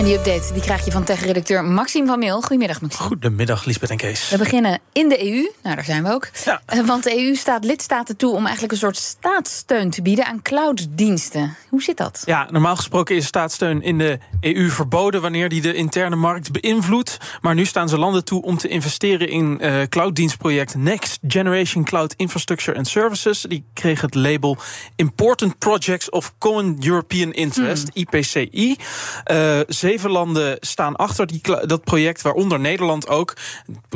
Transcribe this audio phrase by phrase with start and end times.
[0.00, 2.40] En die update die krijg je van tech-redacteur Maxime van Meel.
[2.40, 3.04] Goedemiddag, Maxime.
[3.08, 4.30] Goedemiddag, Lisbeth en Kees.
[4.30, 5.50] We beginnen in de EU.
[5.62, 6.28] Nou, daar zijn we ook.
[6.44, 6.62] Ja.
[6.66, 10.42] Eh, Want de EU staat lidstaten toe om eigenlijk een soort staatssteun te bieden aan
[10.42, 11.56] clouddiensten.
[11.68, 12.22] Hoe zit dat?
[12.24, 17.16] Ja, normaal gesproken is staatssteun in de EU verboden wanneer die de interne markt beïnvloedt.
[17.40, 22.14] Maar nu staan ze landen toe om te investeren in eh clouddienstproject Next Generation Cloud
[22.16, 23.40] Infrastructure and Services.
[23.48, 24.56] Die kreeg het label
[24.96, 28.76] Important Projects of Common European Interest, IPCI.
[29.24, 33.36] Eh, zeven landen staan achter die, dat project, waaronder Nederland ook.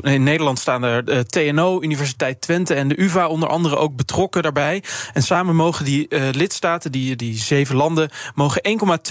[0.03, 4.43] In Nederland staan er eh, TNO, Universiteit Twente en de UvA onder andere ook betrokken
[4.43, 4.83] daarbij.
[5.13, 8.63] En samen mogen die eh, lidstaten, die, die zeven landen, mogen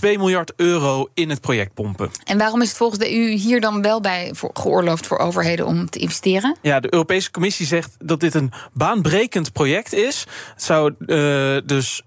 [0.04, 2.12] 1,2 miljard euro in het project pompen.
[2.24, 5.66] En waarom is het volgens de EU hier dan wel bij voor, geoorloofd voor overheden
[5.66, 6.58] om te investeren?
[6.62, 10.26] Ja, de Europese Commissie zegt dat dit een baanbrekend project is.
[10.54, 12.02] Het zou eh, dus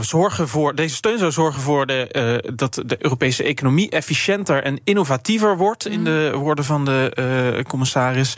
[0.00, 0.74] zorgen voor.
[0.74, 5.86] Deze steun zou zorgen voor de, dat de Europese economie efficiënter en innovatiever wordt.
[5.86, 8.36] In de woorden van de eh, commissaris.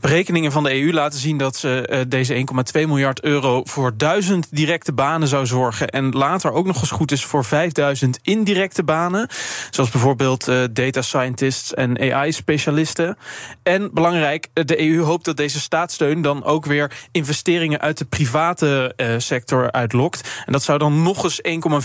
[0.00, 2.46] Berekeningen van de EU laten zien dat ze eh, deze
[2.78, 5.88] 1,2 miljard euro voor duizend directe banen zou zorgen.
[5.88, 9.28] En later ook nog eens goed is voor 5000 indirecte banen.
[9.70, 13.16] Zoals bijvoorbeeld eh, data scientists en AI-specialisten.
[13.62, 18.94] En belangrijk, de EU hoopt dat deze staatssteun dan ook weer investeringen uit de private
[19.18, 20.28] sector uitlokt.
[20.46, 21.40] En dat zou dan nog eens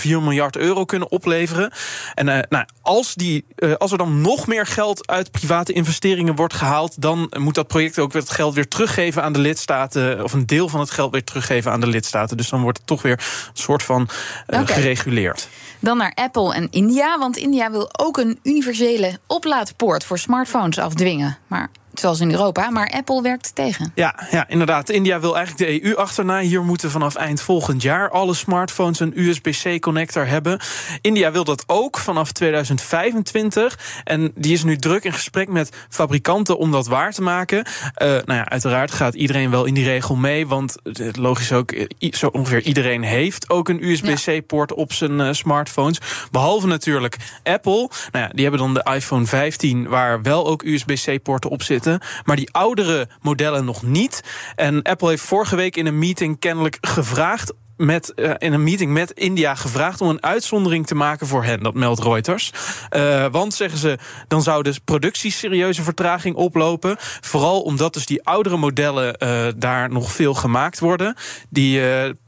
[0.05, 1.71] 1,4 miljard euro kunnen opleveren.
[2.13, 2.65] En nou,
[3.01, 7.31] als, die, eh, als er dan nog meer geld uit private investeringen wordt gehaald, dan
[7.39, 10.23] moet dat project ook weer het geld weer teruggeven aan de lidstaten.
[10.23, 12.37] Of een deel van het geld weer teruggeven aan de lidstaten.
[12.37, 14.09] Dus dan wordt het toch weer een soort van
[14.47, 15.47] eh, gereguleerd.
[15.79, 17.17] Dan naar Apple en India.
[17.17, 21.37] Want India wil ook een universele oplaadpoort voor smartphones afdwingen.
[21.47, 22.69] Maar zoals in Europa.
[22.69, 23.91] Maar Apple werkt tegen.
[23.95, 24.89] Ja, ja, inderdaad.
[24.89, 26.39] India wil eigenlijk de EU achterna.
[26.39, 30.59] Hier moeten vanaf eind volgend jaar alle smartphones een USB-C-connector hebben.
[31.01, 33.79] India wil dat ook vanaf 2025.
[34.03, 37.65] En die is nu druk in gesprek met fabrikanten om dat waar te maken.
[37.93, 40.47] Eh, nou ja, uiteraard gaat iedereen wel in die regel mee.
[40.47, 40.75] Want
[41.11, 45.99] logisch ook, eh, zo ongeveer iedereen heeft ook een USB-C-poort op zijn eh, smartphones.
[46.31, 47.89] Behalve natuurlijk Apple.
[48.11, 51.80] Nou ja, die hebben dan de iPhone 15, waar wel ook USB-C-poorten op zitten.
[52.25, 54.23] Maar die oudere modellen nog niet.
[54.55, 57.53] En Apple heeft vorige week in een meeting kennelijk gevraagd.
[57.77, 61.63] Met, eh, in een meeting met India gevraagd om een uitzondering te maken voor hen.
[61.63, 62.51] Dat meldt Reuters.
[62.89, 63.97] Eh, want, zeggen ze,
[64.27, 66.95] dan zou de productie serieuze vertraging oplopen.
[66.99, 71.15] Vooral omdat dus die oudere modellen eh, daar nog veel gemaakt worden.
[71.49, 71.81] Die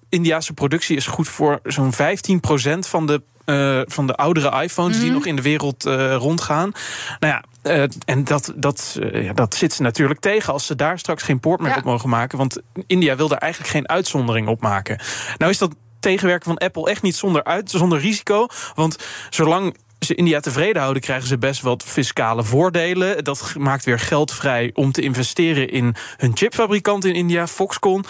[0.09, 5.11] Indiase productie is goed voor zo'n 15% van de eh, van de oudere iPhones die
[5.11, 6.71] nog in de wereld eh, rondgaan.
[7.19, 10.99] Nou ja, eh, en dat, dat, ja, dat zit ze natuurlijk tegen als ze daar
[10.99, 11.77] straks geen poort meer Ja.
[11.77, 12.37] op mogen maken.
[12.37, 14.99] Want India wil daar eigenlijk geen uitzondering op maken.
[15.37, 18.47] Nou is dat tegenwerken van Apple echt niet zonder, uit, zonder risico.
[18.75, 18.97] Want
[19.29, 23.23] zolang ze India tevreden houden, krijgen ze best wat fiscale voordelen.
[23.23, 28.05] Dat maakt weer geld vrij om te investeren in hun chipfabrikant in India, Foxconn.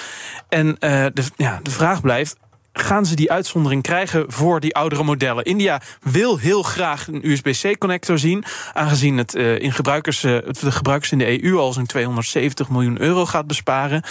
[0.49, 2.37] En de, ja, de vraag blijft.
[2.73, 5.43] Gaan ze die uitzondering krijgen voor die oudere modellen?
[5.43, 8.43] India wil heel graag een USB-C-connector zien.
[8.73, 13.01] Aangezien het eh, in gebruikers, eh, de gebruikers in de EU al zo'n 270 miljoen
[13.01, 14.03] euro gaat besparen.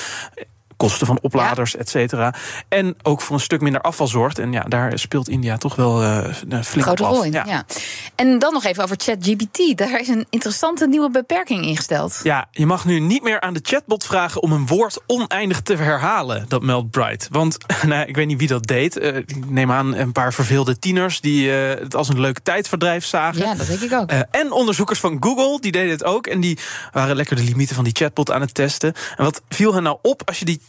[0.82, 2.34] Kosten van opladers, et cetera.
[2.68, 4.38] En ook voor een stuk minder afval zorgt.
[4.38, 7.14] En ja, daar speelt India toch wel eh een flinke Grote op af.
[7.14, 7.32] rol in.
[7.32, 7.64] Ja.
[8.14, 9.78] En dan nog even over ChatGPT.
[9.78, 12.20] Daar is een interessante nieuwe beperking ingesteld.
[12.22, 15.74] Ja, je mag nu niet meer aan de chatbot vragen om een woord oneindig te
[15.76, 16.44] herhalen.
[16.48, 17.28] Dat meldt Bright.
[17.30, 17.56] Want
[17.86, 18.96] nou, ik weet niet wie dat deed.
[18.98, 23.04] Eh, ik neem aan een paar verveelde tieners die eh, het als een leuk tijdverdrijf
[23.04, 23.40] zagen.
[23.42, 24.10] Ja, dat denk ik ook.
[24.10, 26.26] Eh, en onderzoekers van Google, die deden het ook.
[26.26, 26.58] En die
[26.92, 28.94] waren lekker de limieten van die chatbot aan het testen.
[29.16, 30.60] En wat viel hen nou op als je die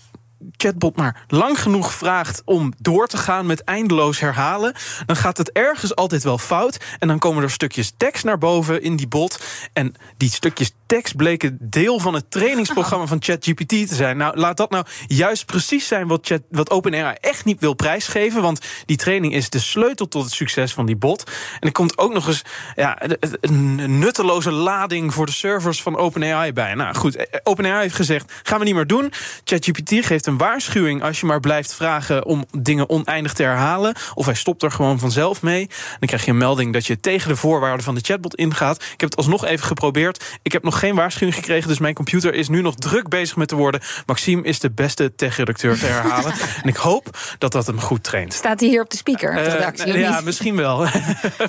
[0.51, 4.73] chatbot maar lang genoeg vraagt om door te gaan met eindeloos herhalen,
[5.05, 6.77] dan gaat het ergens altijd wel fout.
[6.99, 9.43] En dan komen er stukjes tekst naar boven in die bot.
[9.73, 14.17] En die stukjes tekst bleken deel van het trainingsprogramma van ChatGPT te zijn.
[14.17, 18.41] Nou, laat dat nou juist precies zijn wat, Chat, wat OpenAI echt niet wil prijsgeven.
[18.41, 21.23] Want die training is de sleutel tot het succes van die bot.
[21.59, 22.41] En er komt ook nog eens
[22.75, 23.01] ja,
[23.41, 26.73] een nutteloze lading voor de servers van OpenAI bij.
[26.73, 29.11] Nou goed, eh, OpenAI heeft gezegd: gaan we niet meer doen.
[29.43, 33.95] ChatGPT geeft een waarschuwing als je maar blijft vragen om dingen oneindig te herhalen.
[34.13, 35.67] Of hij stopt er gewoon vanzelf mee.
[35.99, 38.75] Dan krijg je een melding dat je tegen de voorwaarden van de chatbot ingaat.
[38.75, 40.39] Ik heb het alsnog even geprobeerd.
[40.41, 43.47] Ik heb nog geen waarschuwing gekregen, dus mijn computer is nu nog druk bezig met
[43.47, 43.81] te worden.
[44.05, 46.33] Maxime is de beste tech-redacteur te herhalen.
[46.63, 48.33] en ik hoop dat dat hem goed traint.
[48.33, 49.29] Staat hij hier op de speaker?
[49.29, 50.25] Op de Uh, redactie, of ja, niet?
[50.25, 50.77] misschien wel.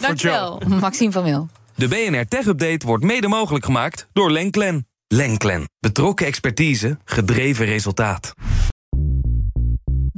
[0.01, 0.63] Dankjewel.
[0.67, 1.49] Maxime van Wil.
[1.75, 4.87] De BNR Tech Update wordt mede mogelijk gemaakt door Lenklen.
[5.09, 5.69] Lenklen.
[5.81, 8.35] Betrokken expertise, gedreven resultaat.